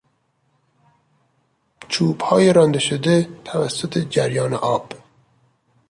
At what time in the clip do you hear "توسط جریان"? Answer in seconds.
3.45-4.53